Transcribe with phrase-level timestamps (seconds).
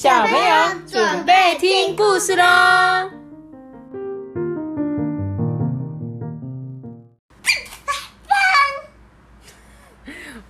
[0.00, 2.44] 小朋友准备听故事喽！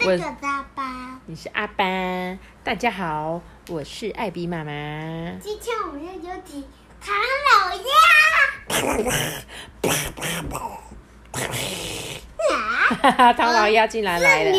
[0.05, 4.71] 我是阿班，你是阿班，大家好，我是艾比妈妈。
[5.41, 6.63] 今天我们要有请
[7.01, 7.15] 唐
[7.49, 7.83] 老鸭。
[13.01, 14.53] 哈哈，唐老鸭竟然来了！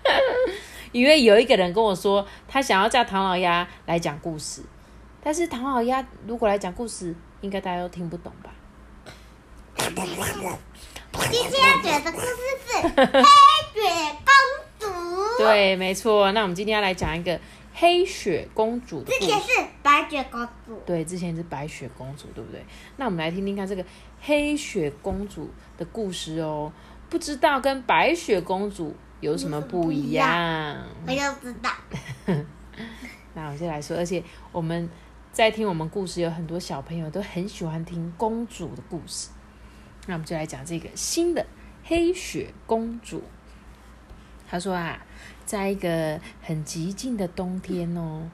[0.96, 4.62] 因为有一个人跟我说，他想要叫唐老鸭来讲故事，
[5.22, 8.50] 但是唐老鸭如果来讲故事，应该大家都听不懂吧？
[9.76, 12.26] 今天要讲的故事
[12.64, 13.22] 是黑
[13.74, 14.34] 雪公
[14.78, 14.86] 主。
[15.36, 16.32] 对，没错。
[16.32, 17.38] 那我们今天要来讲一个
[17.74, 19.18] 黑雪公主的故事。
[19.20, 19.48] 之前是
[19.82, 20.80] 白雪公主。
[20.86, 22.64] 对，之前是白雪公主，对不对？
[22.96, 23.84] 那我们来听听看这个
[24.22, 26.72] 黑雪公主的故事哦。
[27.10, 30.76] 不知道跟白雪公主有什么不一样？
[31.06, 31.70] 我就知道。
[33.34, 34.88] 那我就来说，而且我们
[35.32, 39.28] 在听我们故事，有很多小朋友都很喜欢听公主的故事。
[40.06, 41.44] 那我们就来讲这个新的
[41.84, 43.22] 黑雪公主。
[44.48, 45.04] 她说啊，
[45.44, 48.30] 在一个很极静的冬天哦，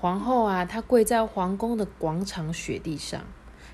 [0.00, 3.20] 皇后啊，她跪在皇宫的广场雪地上，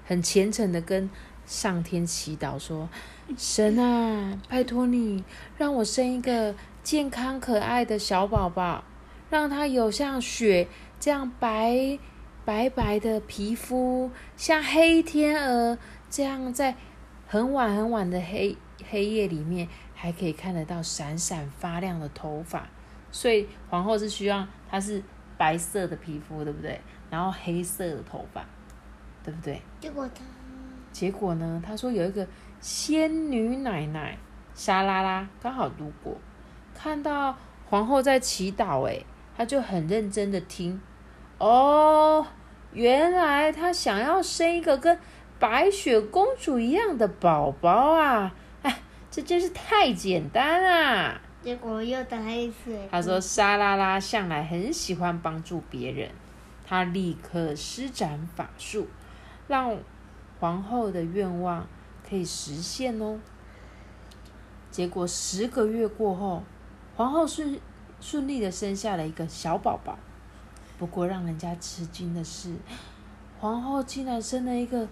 [0.04, 1.08] 很虔诚的跟
[1.50, 2.88] 上天祈祷说
[3.36, 5.24] ：“神啊，拜托你
[5.58, 8.84] 让我生一个健康可爱的小宝宝，
[9.28, 10.68] 让他有像雪
[11.00, 11.98] 这样白
[12.44, 15.76] 白白的皮肤，像黑天鹅
[16.08, 16.76] 这样在。”
[17.26, 18.56] 很晚很晚的黑
[18.88, 22.68] 黑夜里面，还可以看得到闪闪发亮的头发，
[23.12, 25.00] 所以皇后是希望她是
[25.38, 26.80] 白色的皮肤，对不对？
[27.08, 28.44] 然后黑色的头发，
[29.22, 29.62] 对不对？
[29.78, 30.24] 结果她，
[30.92, 31.62] 结果呢？
[31.64, 32.26] 他说有一个
[32.60, 34.16] 仙女奶奶
[34.54, 36.16] 沙拉拉刚好路过，
[36.74, 37.36] 看到
[37.68, 39.04] 皇后在祈祷，哎，
[39.36, 40.80] 她就很认真的听。
[41.38, 42.26] 哦，
[42.72, 44.98] 原来她想要生一个跟。
[45.40, 48.30] 白雪公主一样的宝宝啊！
[48.60, 48.76] 哎，
[49.10, 51.18] 这真是太简单啦！
[51.40, 52.78] 结果又打一次。
[52.90, 56.10] 他说：“沙拉拉向来很喜欢帮助别人，
[56.66, 58.86] 他立刻施展法术，
[59.48, 59.74] 让
[60.40, 61.64] 皇后的愿望
[62.08, 63.20] 可以实现哦。”
[64.72, 66.42] 结果十个月过后，
[66.96, 67.60] 皇后顺
[68.00, 69.96] 顺利的生下了一个小宝宝。
[70.78, 72.56] 不过让人家吃惊的是，
[73.38, 74.88] 皇后竟然生了一个。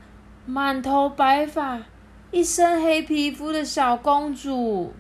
[0.51, 1.79] 满头白发、
[2.31, 4.95] 一身黑皮肤的小公主，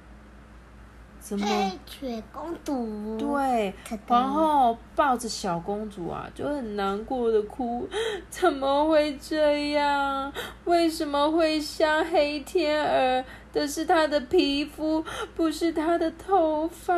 [1.21, 1.47] 怎么？
[1.47, 3.17] 黑雪公主。
[3.19, 3.75] 对，
[4.07, 7.89] 皇后抱着小公主啊，就很难过的哭。
[8.31, 10.33] 怎么会这样？
[10.65, 15.05] 为什么会像黑天鹅的是她的皮肤，
[15.37, 16.95] 不是她的头发？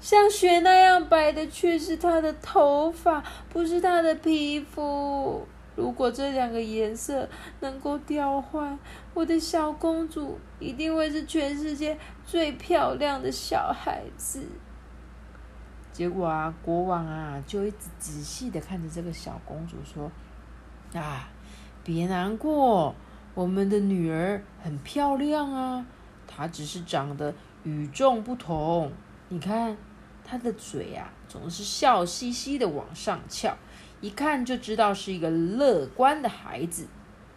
[0.00, 5.46] 像雪那样白的却是她的头发，不是她的皮肤。
[5.78, 7.28] 如果这两个颜色
[7.60, 8.76] 能够调换，
[9.14, 11.96] 我的小公主一定会是全世界
[12.26, 14.44] 最漂亮的小孩子。
[15.92, 20.10] 结果啊，国王啊就一直仔细的看着这个小公主说
[21.00, 21.28] ：“啊，
[21.84, 22.92] 别难过，
[23.34, 25.86] 我们的女儿很漂亮啊，
[26.26, 28.90] 她只是长得与众不同。
[29.28, 29.76] 你看，
[30.24, 33.56] 她的嘴啊总是笑嘻嘻的往上翘。”
[34.00, 36.86] 一看就知道是一个乐观的孩子，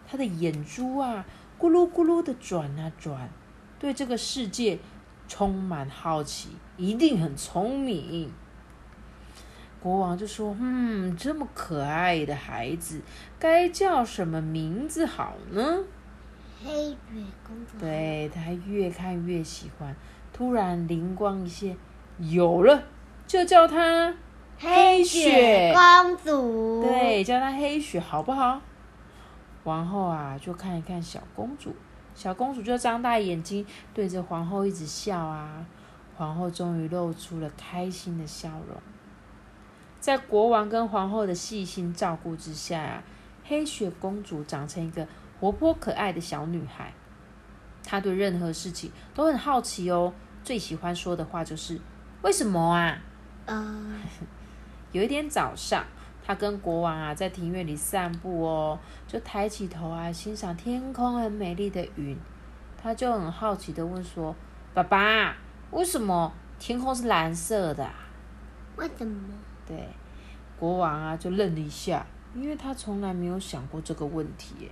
[0.07, 1.25] 他的眼珠啊
[1.59, 3.29] 咕噜咕噜的转啊转，
[3.79, 4.79] 对这个世界
[5.27, 8.31] 充满好奇，一定很聪明。
[9.79, 13.01] 国王就说：“嗯，这么可爱的孩子，
[13.39, 15.79] 该叫什么名字好呢？”
[16.63, 16.97] 黑雪
[17.47, 17.79] 公主。
[17.79, 19.95] 对他越看越喜欢，
[20.31, 21.75] 突然灵光一现，
[22.19, 22.83] 有了，
[23.25, 24.13] 就叫他。
[24.61, 28.61] 黑雪公主，对，叫她黑雪好不好？
[29.63, 31.75] 王后啊，就看一看小公主，
[32.13, 35.66] 小公主就张大眼睛对着皇后一直笑啊。
[36.16, 38.79] 皇后终于露出了开心的笑容。
[39.99, 43.03] 在国王跟皇后的细心照顾之下啊，
[43.43, 45.08] 黑雪公主长成一个
[45.40, 46.93] 活泼可爱的小女孩。
[47.84, 50.13] 她对任何事情都很好奇哦，
[50.43, 51.81] 最喜欢说的话就是
[52.22, 53.02] “为什么啊？”
[53.47, 53.96] 啊。
[54.91, 55.85] 有一天早上，
[56.22, 58.78] 他跟国王啊在庭院里散步哦，
[59.08, 62.17] 就抬起头啊欣赏天空很美丽的云。
[62.82, 64.35] 他就很好奇的问说
[64.73, 65.38] ：“爸爸，
[65.72, 67.90] 为什么天空是蓝色的？”
[68.76, 69.29] 为什么？
[69.66, 69.88] 对，
[70.59, 72.05] 国王啊就愣了一下，
[72.35, 74.70] 因为他从来没有想过这个问题。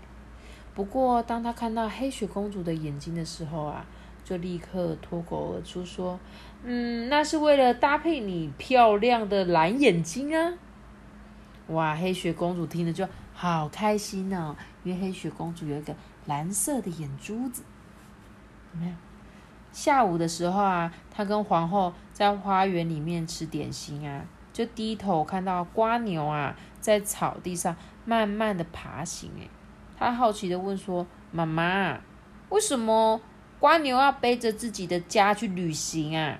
[0.74, 3.86] 不过当他看到黑雪公主的眼睛的时候啊。
[4.30, 6.20] 就立刻脱口而出说
[6.64, 10.54] ：“嗯，那是为了搭配你漂亮的蓝眼睛啊。”
[11.70, 15.96] 哇，黑雪公主听了就好开心哦，因为黑雪公主有一个
[16.28, 17.64] 蓝色的眼珠子。
[18.72, 18.96] 怎么样？
[19.72, 29.32] 下午的时候啊，她跟皇后在花园里面吃点心啊，就低头看到瓜牛啊在草地上慢慢的爬行。
[29.40, 29.50] 哎，
[29.98, 32.00] 她好奇的问说：“妈妈，
[32.50, 33.20] 为什么
[33.60, 36.40] 瓜牛要背着自己的家去旅行啊？”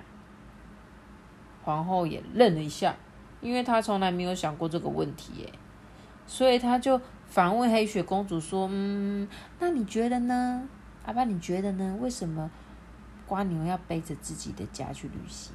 [1.62, 2.96] 皇后也愣了一下，
[3.40, 5.52] 因为她从来没有想过这个问题，耶，
[6.26, 9.28] 所以她就反问黑雪公主说：“嗯，
[9.58, 10.68] 那你觉得呢？
[11.04, 11.96] 阿爸，你觉得呢？
[12.00, 12.50] 为什么
[13.26, 15.52] 瓜牛要背着自己的家去旅行？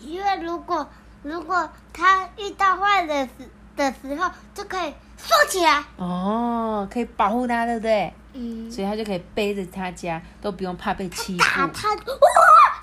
[0.00, 0.86] 因为如果
[1.22, 8.12] 如果他遇到坏的时的时候，就可以收起来，哦，可以保护他，对不对？
[8.34, 11.44] 嗯，所以他就可以背着他家，都不用怕被欺负。
[11.44, 11.96] 打他，哇，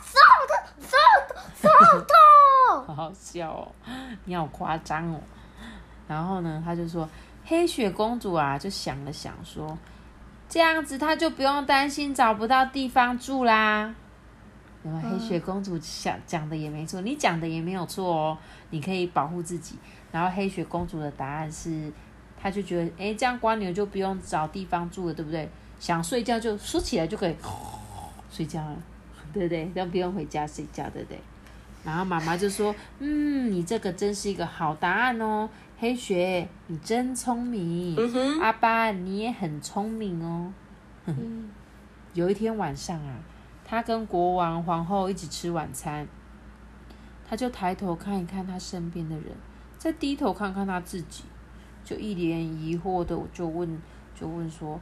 [0.01, 0.17] 手
[0.47, 2.85] 痛，手痛，手痛。
[2.87, 3.71] 好好笑哦，
[4.25, 5.19] 你好夸张哦。
[6.07, 7.07] 然后呢，他就说
[7.45, 9.77] 黑雪公主啊，就想了想说，
[10.49, 13.93] 这样子她就不用担心找不到地方住啦。
[14.83, 18.37] 那么黑雪公主想讲的也没错，你讲的也没有错哦，
[18.71, 19.77] 你可以保护自己。
[20.11, 21.91] 然后黑雪公主的答案是，
[22.41, 25.49] 她就觉得，哎，这样瓜牛就不用找地方住了，对不对？
[25.79, 27.35] 想睡觉就缩起来就可以
[28.31, 28.77] 睡觉了，
[29.33, 29.65] 对不对？
[29.73, 31.19] 都不用回家睡觉，对不对？
[31.83, 35.49] 然后妈妈就说：“嗯，你这个真是一个好答案哦，
[35.79, 37.97] 黑雪，你真聪明。
[38.39, 40.53] 阿爸，你也很聪明哦。
[41.05, 41.49] 嗯，
[42.13, 43.15] 有一天晚上啊，
[43.65, 46.07] 他跟国王、皇后一起吃晚餐，
[47.27, 49.25] 他就抬头看一看他身边的人，
[49.79, 51.23] 再低头看看他自己，
[51.83, 53.81] 就一脸疑惑的就问，
[54.13, 54.79] 就问说：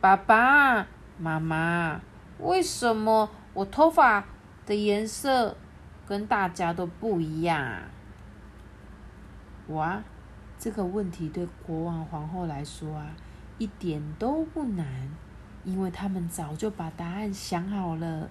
[0.00, 0.86] 爸爸
[1.18, 2.00] 妈妈，
[2.38, 4.24] 为什么我头发
[4.66, 5.56] 的颜色？”
[6.06, 7.80] 跟大家都不一样！
[9.68, 10.02] 哇，
[10.58, 13.06] 这个问题对国王、皇后来说啊，
[13.56, 14.86] 一点都不难，
[15.64, 18.28] 因为他们早就把答案想好了，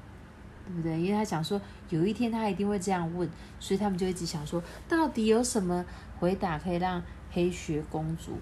[0.67, 1.01] 对不对？
[1.01, 1.59] 因为他想说，
[1.89, 3.27] 有一天他一定会这样问，
[3.59, 5.83] 所以他们就一直想说，到底有什么
[6.19, 7.01] 回答可以让
[7.33, 8.37] 黑雪公主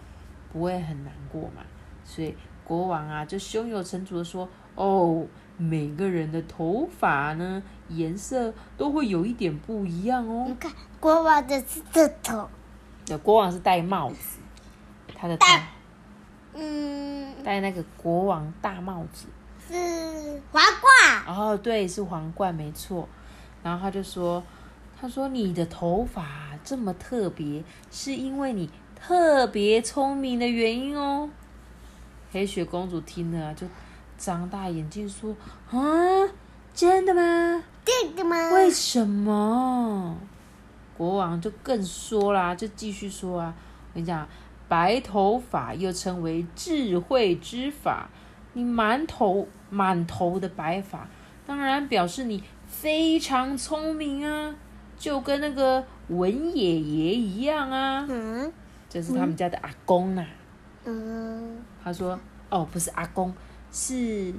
[0.52, 1.64] 不会很难过嘛？
[2.04, 5.26] 所以国王啊，就胸有成竹的说：“哦。”
[5.58, 10.46] 每个人的头发呢，颜色都会有一点不一样哦。
[10.48, 12.50] 你看，国王的是这头，
[13.06, 14.40] 对，国王是戴帽子，
[15.16, 15.46] 他的头，
[16.56, 19.28] 嗯，戴那个国王大帽子，
[19.68, 21.38] 是皇冠。
[21.38, 23.08] 哦，对，是皇冠，没错。
[23.62, 24.42] 然后他就说
[25.00, 31.30] ：“他说你的头发这么特别，是因为你特别聪明的原因哦。”
[32.32, 33.68] 黑雪公主听了就。
[34.18, 35.36] 张大眼睛说
[35.72, 35.82] ：“啊，
[36.76, 37.64] 真的吗？
[37.84, 38.52] 真的吗？
[38.54, 40.16] 为什么？”
[40.96, 43.56] 国王就更说啦，就继续说啊，
[43.90, 44.28] 我跟你讲，
[44.68, 48.12] 白头发又称为智慧之法，
[48.54, 51.10] 你满头满头的白发，
[51.48, 54.54] 当然表示你非常聪明啊，
[55.00, 58.06] 就跟那个文爷爷一样啊。
[58.08, 58.52] 嗯，
[58.90, 60.26] 这是他们家的阿公呐。
[60.86, 62.20] 嗯，他说
[62.50, 63.34] ：“哦，不是阿公。”
[63.72, 64.34] 是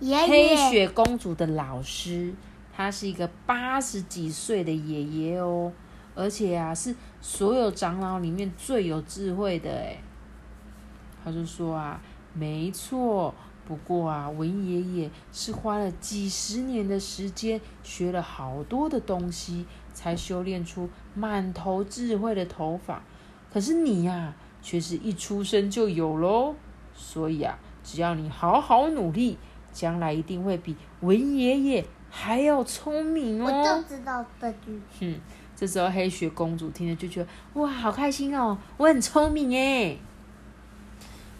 [0.00, 2.34] 黑雪公主的老师，
[2.72, 5.72] 他是一个八十几岁的爷爷哦，
[6.16, 9.98] 而且啊是所有长老里面最有智慧的哎。
[11.24, 12.00] 他就说啊，
[12.34, 13.32] 没错，
[13.64, 19.66] 不过啊文爷爷是花了几十年的时间，学了好多的东西，
[19.98, 23.02] 才修炼出满头智慧的头发。
[23.52, 26.54] 可是你呀，却是一出生就有喽，
[26.94, 27.58] 所以啊。
[27.82, 29.38] 只要你好好努力，
[29.72, 33.46] 将来一定会比文爷爷还要聪明哦！
[33.46, 34.78] 我就知道这句。
[35.00, 35.18] 哼，
[35.56, 39.96] 这时候黑雪公主听了就觉得哇，好开心哦，我很聪明哎。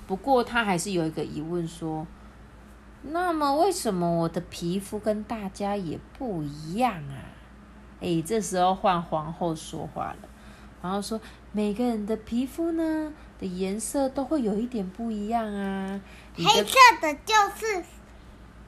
[0.06, 2.06] 不过她还是有一个疑问，说：
[3.02, 7.28] 那么为什么我的皮肤跟大家也不一样啊？
[8.00, 10.28] 哎，这时候换皇后说话了，
[10.82, 11.20] 然后说：
[11.52, 16.00] 每个人的皮肤呢的颜色都会有一点不一样啊。
[16.36, 17.82] 黑色的就是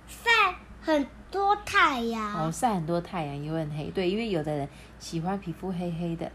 [0.08, 3.84] 晒很多太阳哦，晒很多太阳也会很黑。
[3.90, 4.68] 对，因为有的人
[4.98, 6.30] 喜欢皮肤黑黑的。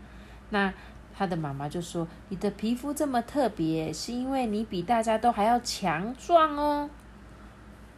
[0.52, 0.74] 那
[1.18, 6.90] 他的妈妈就说：“你的皮肤这么特别，是因为你比大家都还要强壮哦。”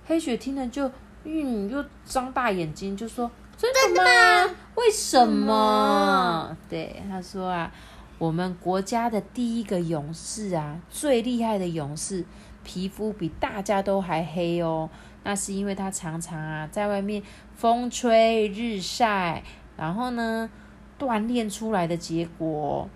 [0.07, 0.89] 黑雪听了就
[1.23, 4.55] 嗯，又张大眼睛就说：“真的吗？
[4.75, 7.71] 为什么？”对，他说啊
[8.19, 12.23] ：“我们国家的第一个勇士啊，最厉害的勇士。”
[12.63, 14.89] 皮肤比大家都还黑哦，
[15.23, 17.23] 那是因为他常常啊在外面
[17.55, 19.41] 风吹日晒，
[19.77, 20.49] 然后呢
[20.99, 22.89] 锻炼出来的结果。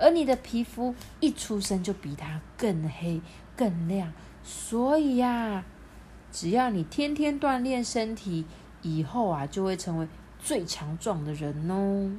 [0.00, 3.20] 而你的皮肤一出生就比他更黑、
[3.56, 5.64] 更亮，所以呀，
[6.32, 8.44] 只要你天天锻炼身体，
[8.84, 10.06] 以后啊就会成为
[10.38, 12.12] 最强壮的人哦。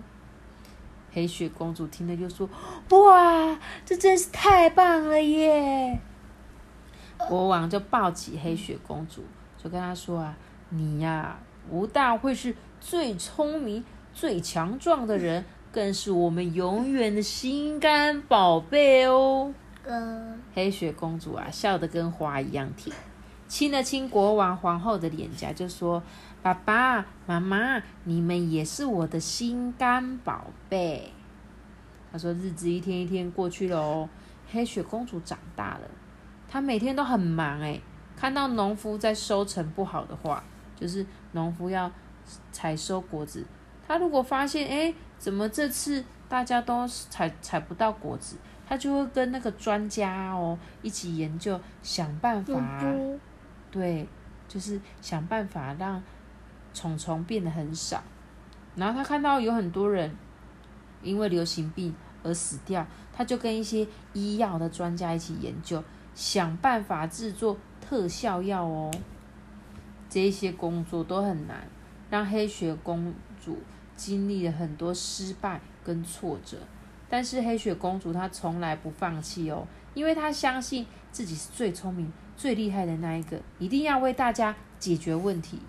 [1.14, 2.50] 黑雪公主听了就说
[2.92, 5.98] ：“哇，这真是太棒了耶！”
[7.30, 9.24] 国王就抱起黑雪公主，
[9.58, 10.36] 就跟她说：“啊，
[10.70, 19.54] 你呀，不但会是最聪明、最强壮的人，更是我们永远的心肝宝贝哦。”
[19.88, 22.94] 嗯，黑雪公主啊，笑得跟花一样甜，
[23.48, 26.02] 亲了亲国王、皇后的脸颊，就说
[26.42, 31.12] ：“爸爸妈妈，你们也是我的心肝宝贝。”
[32.12, 34.10] 他说：“日子一天一天过去了哦，
[34.52, 35.82] 黑雪公主长大了，
[36.48, 37.82] 她每天都很忙诶，
[38.16, 40.44] 看到农夫在收成不好的话，
[40.76, 41.92] 就是农夫要
[42.52, 43.46] 采收果子，
[43.88, 48.38] 她如果发现诶，怎么这次大家都采采不到果子？”
[48.68, 52.56] 他就会跟那个专家哦一起研究，想办法，
[53.76, 54.08] 对，
[54.48, 56.02] 就是想办法让
[56.74, 58.02] 虫虫变得很少。
[58.74, 60.16] 然后他看到有很多人
[61.04, 68.90] 因为流行病而死掉，他就跟一些医药的专家一起研究，想办法制作特效药哦。
[70.10, 71.68] 这些工作都很难，
[72.10, 73.14] 让黑雪公
[73.44, 73.60] 主
[73.98, 76.60] 经历了很多失败跟挫折。
[77.10, 85.60] 但是黑雪公主她从来不放弃哦，因为她相信自己是最聪明、最厉害的那一个，一定要为大家解决问题。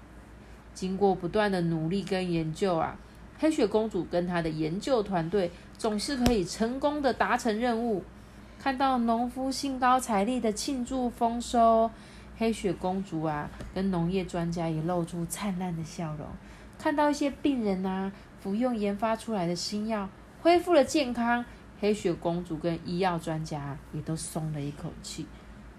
[0.74, 2.96] 经过不断的努力跟研究啊，
[3.38, 8.04] 黑雪公主跟她的研究团队总是可以成功的达成任务。
[8.58, 11.90] 看到农夫兴高采烈的庆祝丰收，
[12.36, 16.26] 黑雪公主啊跟农业专家也露出灿烂的笑容。
[16.78, 20.08] 看到一些病人啊服用研发出来的新药。
[20.42, 21.44] 恢复了健康，
[21.80, 25.26] 黑雪公主跟医药专家也都松了一口气。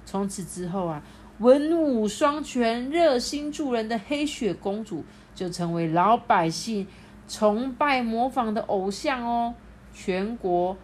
[0.07, 1.03] 从此之后啊，
[1.39, 5.03] 文武双全、热心助人的黑雪公主
[5.35, 6.87] 就成为老百姓
[7.27, 9.53] 崇拜模仿的偶像哦。
[9.93, 10.77] 全国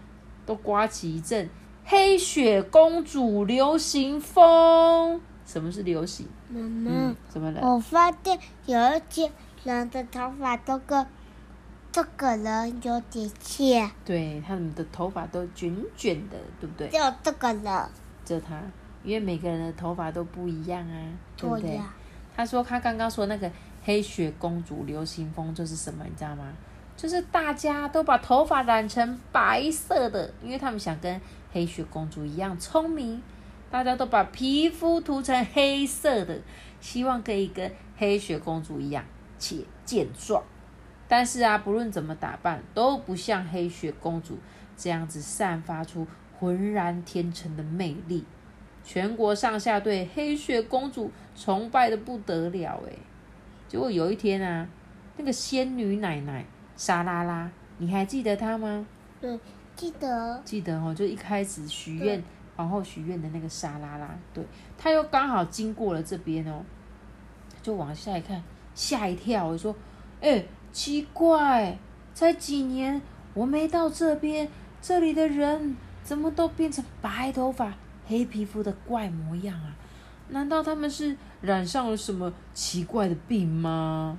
[0.45, 1.49] 都刮起一阵
[1.85, 5.21] 黑雪公主流行风。
[5.45, 6.27] 什么是流行？
[6.49, 7.61] 妈妈，怎么了？
[7.61, 9.31] 我发现有一些
[9.63, 11.07] 人的头发都跟。
[11.91, 16.87] 这个人有点像，对，他们的头发都卷卷的，对不对？
[16.87, 17.89] 就这个人，
[18.25, 18.59] 就他，
[19.03, 20.97] 因为每个人的头发都不一样啊，
[21.37, 21.75] 对不对？
[21.75, 21.93] 呀
[22.35, 23.51] 他说他刚刚说那个
[23.83, 26.51] 黑雪公主流行风就是什么，你知道吗？
[26.95, 31.19] 就是大家都把头发染成白色的，因为他们想跟
[31.51, 33.21] 黑雪公主一样聪明。
[33.69, 36.39] 大家都把皮肤涂成黑色的，
[36.79, 39.03] 希望可以跟黑雪公主一样
[39.39, 40.43] 且健壮。
[41.07, 44.37] 但是啊，不论怎么打扮，都不像黑雪公主
[44.77, 46.05] 这样子散发出
[46.39, 48.23] 浑然天成的魅力。
[48.83, 52.97] 全国上下对黑雪公主崇拜的不得了诶
[53.67, 54.67] 结果有一天啊，
[55.17, 58.85] 那个仙女奶奶莎拉拉，你还记得她吗？
[59.19, 59.39] 对，
[59.75, 60.41] 记得。
[60.43, 62.23] 记得哦，就一开始许愿
[62.55, 64.43] 皇后许愿的那个莎拉拉，对，
[64.77, 66.63] 她又刚好经过了这边哦，
[67.61, 68.43] 就往下一看，
[68.75, 69.75] 吓一跳，我说，
[70.21, 70.43] 哎。
[70.73, 71.77] 奇怪，
[72.15, 72.99] 才几年，
[73.35, 74.49] 我没到这边，
[74.81, 77.71] 这里的人怎么都变成白头发、
[78.05, 79.75] 黑皮肤的怪模样啊？
[80.29, 84.17] 难道他们是染上了什么奇怪的病吗？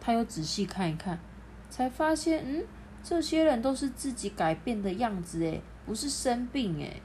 [0.00, 1.18] 他又仔细看一看，
[1.70, 2.64] 才发现，嗯，
[3.02, 7.02] 这些人都是自己改变的样子，诶，不是生病，诶。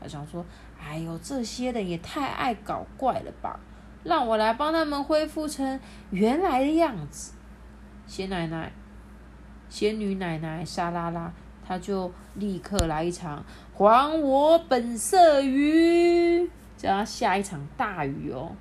[0.00, 0.44] 他想说，
[0.78, 3.58] 哎呦，这些人也太爱搞怪了吧！
[4.02, 7.32] 让我来帮他们恢复成原来的样子。
[8.06, 8.70] 仙奶奶、
[9.70, 11.32] 仙女奶奶沙拉拉，
[11.66, 13.42] 她就立刻来一场
[13.76, 18.52] 还我本色雨，叫她下一场大雨哦。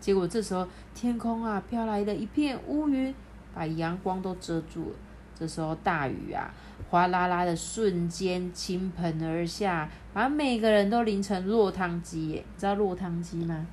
[0.00, 3.14] 结果这时候天空啊飘来了一片乌云，
[3.54, 4.96] 把阳光都遮住了。
[5.38, 6.50] 这时候大雨啊
[6.88, 12.44] 哗啦啦的瞬间倾盆而下，把每个人都淋成落汤鸡耶！
[12.54, 13.66] 你知道落汤鸡吗？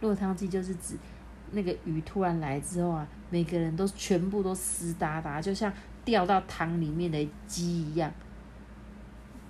[0.00, 0.96] 落汤鸡就是指。
[1.52, 5.72] 那个雨突然来之后啊，每个人都全部都湿哒哒，就像
[6.04, 8.12] 掉到汤里面的鸡一样。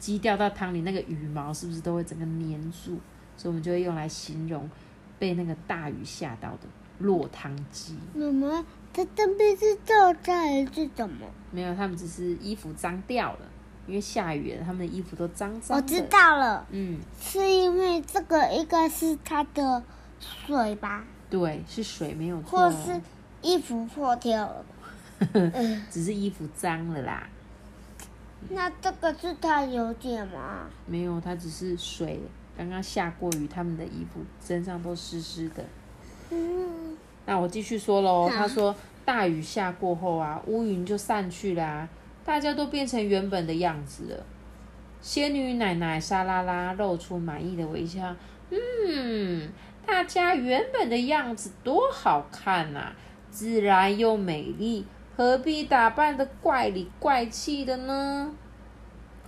[0.04, 2.98] 鸡掉到汤里，那个羽毛是不是都会整个粘住？
[3.38, 4.68] 所以我们就会用来形容
[5.18, 6.58] 被那个大雨吓到的
[6.98, 7.96] 落汤鸡。
[8.14, 11.26] 妈妈，它这边是掉渣还是怎么？
[11.50, 13.38] 没有，他们只是衣服脏掉了，
[13.86, 15.78] 因为下雨了，他们的衣服都脏脏。
[15.78, 19.82] 我知道了，嗯，是因为这个应该是它的
[20.20, 21.02] 水吧。
[21.30, 23.00] 对，是水没有错，或是
[23.40, 24.64] 衣服破掉了，
[25.90, 27.26] 只是衣服脏了啦。
[28.50, 30.66] 那这个是他有点吗？
[30.86, 32.20] 没有，它只是水，
[32.56, 35.64] 刚刚下过雨，他们的衣服身上都湿湿的。
[36.30, 36.96] 嗯，
[37.26, 38.74] 那我继续说喽，好他说
[39.04, 41.88] 大雨下过后啊，乌云就散去啦、
[42.24, 44.26] 大家都变成原本的样子了。
[45.00, 48.14] 仙女奶奶沙拉拉露出满意的微笑，
[48.50, 49.50] 嗯，
[49.86, 52.92] 大家原本的样子多好看呐、
[53.30, 54.86] 自然又美丽，
[55.16, 58.32] 何必打扮的怪里怪气的呢？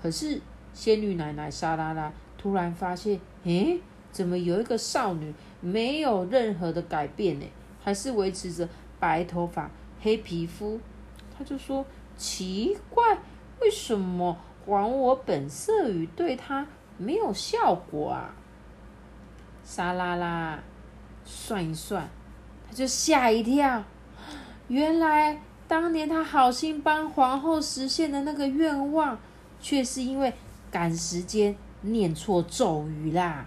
[0.02, 0.40] 可是
[0.72, 7.46] 仙女奶奶沙拉拉突然发现，诶，怎么有一个少女没有任何的改变呢？
[7.82, 10.80] 还是维持着白头发、黑皮肤？
[11.36, 11.84] 她就说
[12.16, 13.18] ：“奇怪，
[13.60, 16.66] 为什么还我本色语对她
[16.98, 18.34] 没有效果啊？”
[19.62, 20.58] 沙拉拉
[21.24, 22.08] 算一算，
[22.66, 23.84] 她就吓一跳，
[24.68, 29.18] 原来当年她好心帮皇后实现的那个愿望，
[29.60, 30.32] 却是因为
[30.70, 33.46] 赶时间念错咒语啦，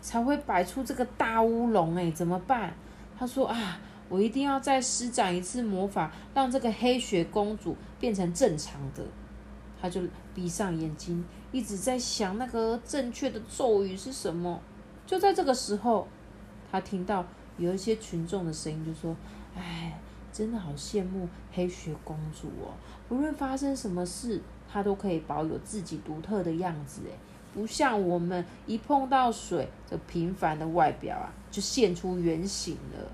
[0.00, 1.96] 才会摆出这个大乌龙。
[1.96, 2.74] 哎，怎么办？
[3.18, 9.04] 她说啊，我一定要再施展一次魔法，让这个黑雪公主变成正常的。
[9.80, 10.00] 她就
[10.34, 14.60] 闭上眼睛，一直在想那个正确的咒语是什么。
[15.06, 16.08] 就在这个时候，
[16.70, 17.24] 她听到
[17.56, 19.16] 有一些群众的声音，就说
[19.56, 19.98] ：“哎，
[20.32, 22.74] 真的好羡慕黑雪公主哦！
[23.08, 27.16] 无论发生什么事，她都可以保有自己独特的样子，哎，
[27.54, 33.10] 不像我们一碰到水，这平凡的外表啊，就现出原形了。”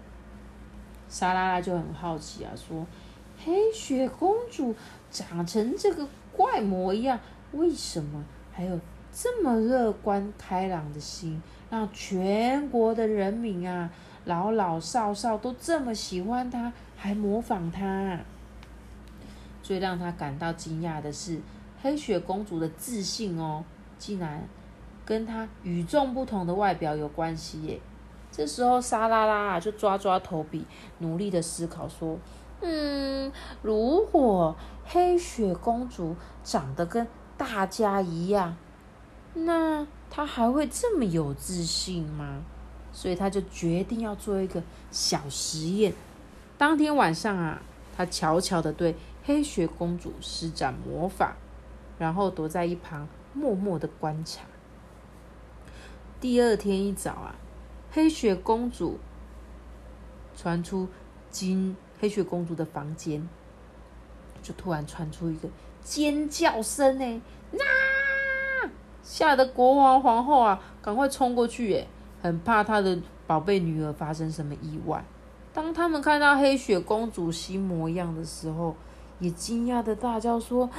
[1.09, 2.87] 莎拉拉就很好奇啊，说
[3.44, 4.75] ：“黑雪公主
[5.11, 7.21] 长成这个怪模样，
[7.52, 8.80] 为什么还有
[9.12, 11.40] 这么乐观开朗的心，
[11.71, 13.88] 让全国的人民啊，
[14.25, 18.21] 老老少少都这么喜欢她，还模仿她？”
[19.62, 21.40] 最让她感到惊讶的是，
[21.81, 23.65] 黑雪公主的自信哦，
[23.99, 24.47] 竟然
[25.04, 27.80] 跟她与众不同的外表有关系耶。
[28.30, 30.67] 这时候，莎拉拉就抓抓头皮，
[30.99, 32.19] 努力的思考说
[32.60, 33.30] ：“嗯，
[33.63, 37.06] 如果黑雪公主长得跟
[37.37, 38.56] 大家一样，
[39.34, 42.43] 那她还会这么有自信吗？”
[42.95, 45.93] 所以，他就决定要做一个小实验。
[46.57, 47.61] 当天晚上啊，
[47.95, 51.37] 他悄悄的对黑雪公主施展魔法，
[51.99, 54.45] 然后躲在一旁默默的观察。
[56.21, 57.35] 第二天一早啊。
[57.97, 58.99] 黑雪公主
[60.37, 60.89] 传出
[61.30, 63.28] 金黑雪公主的房间，
[64.43, 65.49] 就突然传出一个
[65.80, 67.23] 尖叫声呢！
[67.52, 68.67] 啊！
[69.04, 71.87] 吓得国王皇后啊，赶快冲过去，哎，
[72.25, 75.04] 很怕她的宝贝女儿发生什么意外。
[75.52, 78.75] 当他们看到黑雪公主新模样的时候，
[79.19, 80.71] 也惊讶的大叫说：“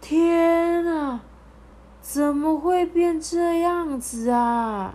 [0.00, 1.24] 天啊，
[2.00, 4.94] 怎么会变这样子啊？”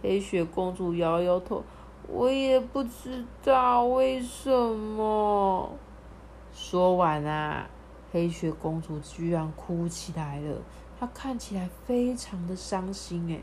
[0.00, 1.62] 黑雪公主摇摇头，
[2.06, 5.70] 我也不知道为什么。
[6.54, 7.68] 说完啊，
[8.10, 10.56] 黑雪公主居然哭起来了，
[10.98, 13.30] 她看起来非常的伤心。
[13.30, 13.38] 哎，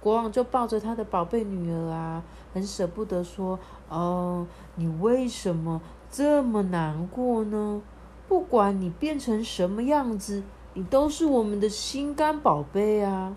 [0.00, 2.22] 国王就抱着他的宝贝女儿啊，
[2.54, 5.80] 很舍不得说：“哦，你为什么
[6.10, 7.82] 这么难过呢？
[8.28, 10.42] 不管你变成什么样子，
[10.74, 13.34] 你都是我们的心肝宝贝啊。”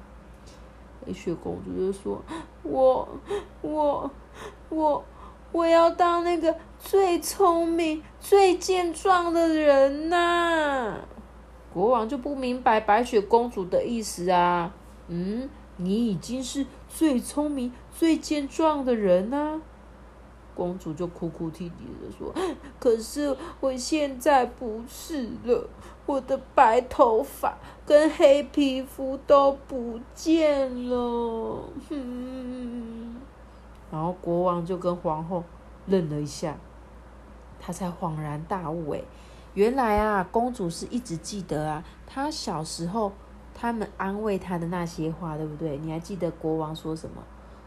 [1.06, 2.22] 白雪公主就说
[2.62, 3.08] ：“我、
[3.62, 4.12] 我、
[4.70, 5.04] 我，
[5.52, 10.98] 我要当那个最聪明、最健壮的人呐！”
[11.74, 14.74] 国王就不明白白雪公主的意思啊。
[15.08, 19.62] 嗯，你已经是最聪明、最健壮的人呐。
[20.54, 22.34] 公主就哭哭啼啼的说
[22.80, 25.70] ：“可是我现在不是了，
[26.06, 33.16] 我的白头发跟黑皮肤都不见了。”哼。
[33.90, 35.44] 然后国王就跟皇后
[35.88, 36.58] 愣了一下，
[37.62, 39.02] 他才恍然大悟，哎，
[39.54, 43.14] 原来啊，公主是一直记得啊，她小时候
[43.60, 45.78] 他们安慰他的那些话，对不对？
[45.80, 47.22] 你还记得国王说什么？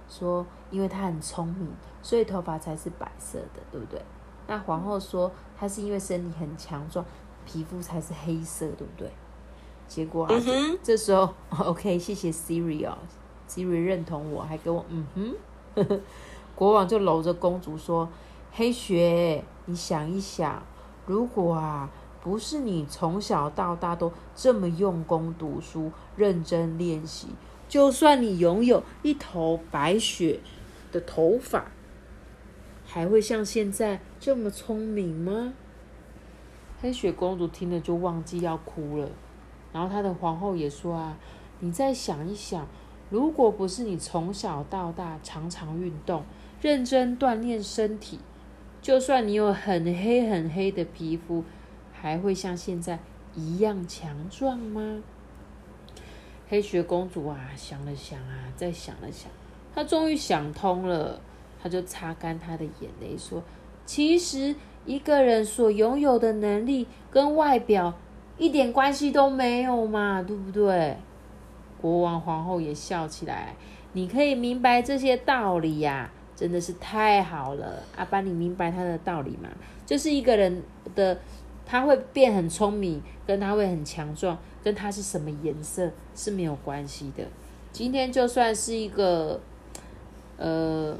[0.08, 1.68] 说因为他很聪明，
[2.02, 4.00] 所以头发才是白色的，对不对？
[4.46, 7.04] 那皇后说她是因为身体很强壮，
[7.46, 9.10] 皮肤才是黑色，对不对？
[9.86, 10.26] 结果
[10.82, 12.96] 这时候 OK，谢谢 Siri 哦
[13.48, 15.34] ，Siri 认同我，还给我嗯哼，
[16.56, 18.08] 国王就搂着公主说
[18.52, 20.62] ：“黑雪，你想一想，
[21.06, 21.88] 如果啊
[22.22, 27.28] 不是你从小到大都这么用功读书、认真练习。”
[27.68, 30.40] 就算你拥有一头白雪
[30.92, 31.72] 的头发，
[32.84, 35.54] 还会像现在这么聪明吗？
[36.82, 39.08] 黑雪公主听了就忘记要哭了，
[39.72, 41.16] 然后她的皇后也说啊，
[41.60, 42.68] 你再想一想，
[43.08, 46.24] 如果不是你从小到大常常运动，
[46.60, 48.18] 认真锻炼身体，
[48.82, 51.42] 就算你有很黑很黑的皮肤，
[52.02, 52.98] 还会像现在
[53.32, 55.00] 一样强壮吗？
[56.48, 59.30] 黑雪公主啊，想了想啊，再想了想，
[59.72, 61.20] 她终于想通了，
[61.62, 63.40] 她就擦干她的眼泪，说
[63.86, 67.94] ：“其实一个人所拥有的能力跟外表
[68.36, 70.96] 一点关系都没有嘛，对不对？”
[71.80, 73.54] 国王、皇后也笑起来。
[73.92, 77.82] 你可以明白这些道理呀，真的是太好了。
[77.96, 79.48] 阿巴，你明白他的道理吗？
[79.86, 80.62] 就是一个人
[80.94, 81.18] 的
[81.64, 84.38] 他会变很聪明，跟他会很强壮。
[84.64, 87.24] 跟他是什么颜色是没有关系的。
[87.72, 89.40] 今天就算是一个
[90.36, 90.96] 呃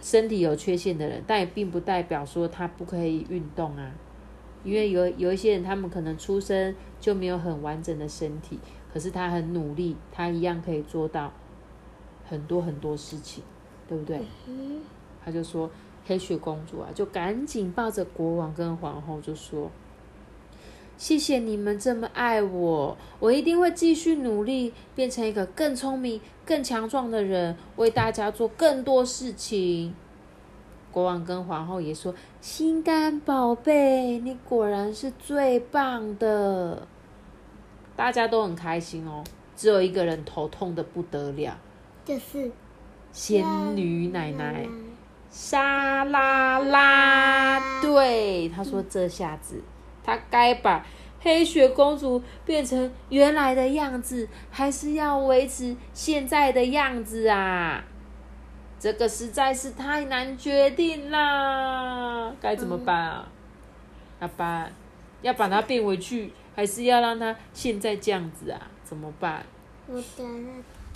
[0.00, 3.92] 身体有缺陷的人，但也并不代表说他不可以运动啊。
[4.64, 8.58] 因为有有一些人，他们可能出生就没有很完整的身体，
[8.90, 11.30] 可是他很努力，他一样可以做到
[12.26, 13.44] 很多很多事情，
[13.86, 14.18] 对不对？
[15.22, 15.70] 他就说
[16.08, 19.70] 黑雪公主啊，就赶紧抱着国王跟皇后就说。
[20.96, 29.94] 谢谢你们这么爱我，我一定会继续努力，变成一个更聪明、更强壮的人，为大家做更多事情。
[30.90, 36.88] 国王跟皇后也说：“心肝宝贝，你果然是最棒的。”
[37.94, 39.22] 大家都很开心哦，
[39.54, 41.56] 只有一个人头痛的不得了，
[42.04, 42.50] 就是
[43.12, 43.44] 仙
[43.76, 44.66] 女奶奶
[45.30, 47.80] 沙拉拉。
[47.80, 49.62] 对，他说：“这下子。”
[50.04, 50.86] 他该把
[51.20, 57.84] 黑雪公主变成原来的样子，还是要维持现在的样子啊？
[58.80, 62.32] 这个实在是太难决定啦！
[62.40, 63.28] 该怎么办啊？
[64.20, 64.68] 阿爸，
[65.20, 68.70] 要把它变回去，还是要让它现在这样子啊？
[68.84, 69.44] 怎么办？
[69.88, 70.44] 我想让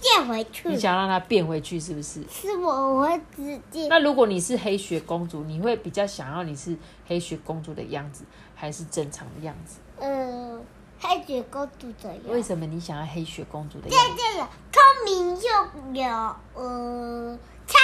[0.02, 0.68] 变回去。
[0.68, 2.22] 你想让它变回去，是不是？
[2.28, 3.86] 是我，我会直接。
[3.88, 8.24] 那如果你是黑雪公主，你会比较想要你是黑雪公主的样子？
[8.54, 9.78] 还是正常的样子。
[9.98, 10.60] 嗯，
[11.00, 12.20] 黑雪公主的样。
[12.28, 14.16] 为什么你想要黑雪公主的样子？
[14.16, 17.80] 这样聪明又有呃强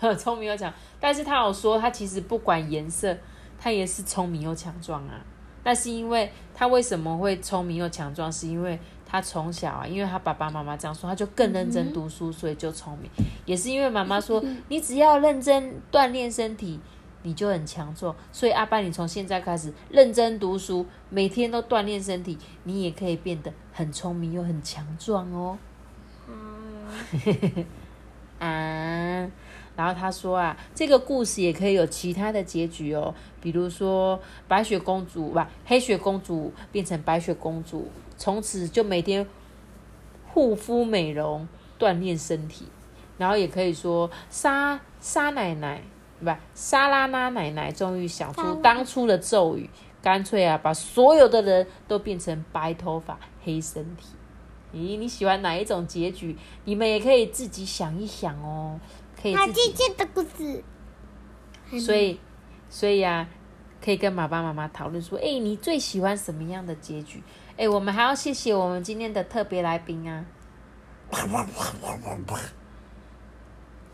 [0.00, 0.16] 壮。
[0.16, 3.16] 聪明又强，但是他有说他其实不管颜色，
[3.58, 5.20] 他也是聪明又强壮啊。
[5.64, 8.78] 那是因为他为什么会聪明又强壮，是因为
[9.08, 13.10] 他从小啊，因为他爸爸妈妈这样说，他就更认真读书，所以就聪明。
[13.46, 16.78] 也是因为妈妈说，你只要认真锻炼身体。
[17.24, 25.58] 你就很强壮，所以阿爸，你从现在开始认真读书，每天都锻炼身体，你也可以变得很聪明又很强壮哦。
[26.28, 26.86] 嗯，
[28.38, 28.77] 啊，
[29.78, 39.24] 然后他说啊，这个故事也可以有其他的结局哦，比如说白雪公主吧，黑雪公主变成白雪公主，从此就每天
[40.26, 41.46] 护肤美容、
[41.78, 42.64] 锻炼身体，
[43.18, 45.80] 然后也可以说沙沙奶奶。
[46.18, 49.70] 不，莎拉拉奶奶终于想出当初的咒语，
[50.02, 54.08] 干脆啊，把所有的人都变成白头发、黑身体。
[54.74, 56.36] 咦，你喜欢哪一种结局？
[56.64, 58.78] 你们也可以自己想一想哦。
[59.20, 60.64] 可以自己的故事。
[61.80, 62.18] 所以，
[62.70, 63.28] 所以啊，
[63.84, 67.22] 可以跟爸爸妈妈讨论说，哎，你最喜欢什么样的结局？
[67.56, 70.24] 哎，我们还要谢谢我们今天的特别来宾啊。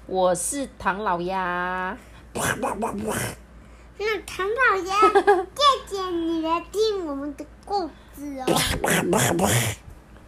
[0.06, 1.96] 我是唐老鸭。
[3.96, 5.00] 那唐老鸭，
[5.88, 8.44] 谢谢你来听我们的故事哦。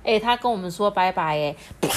[0.04, 1.88] 哎，他跟我们说拜拜哎，拜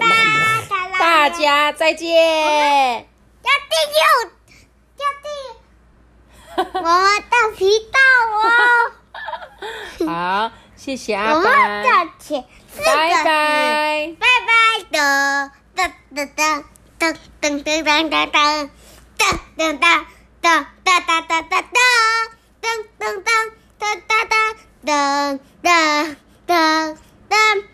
[0.00, 0.73] 拜，
[1.04, 2.08] 大家再见。
[2.08, 4.00] 要订阅，
[4.96, 5.28] 要订
[6.56, 7.98] 阅我们的频道
[8.32, 8.40] 哦。
[10.48, 12.06] 好，谢谢阿班，拜
[13.22, 14.50] 拜，拜拜
[14.90, 14.96] 的，
[15.76, 16.64] 噔噔噔
[16.98, 17.02] 噔
[17.38, 18.70] 噔噔噔噔噔。
[19.18, 19.20] 噔
[19.58, 19.84] 噔噔
[20.40, 20.46] 噔
[20.84, 21.76] 噔噔噔噔
[22.60, 22.64] 噔
[22.98, 24.32] 噔噔噔
[24.82, 25.68] 噔
[26.46, 26.48] 噔噔
[27.28, 27.64] 噔。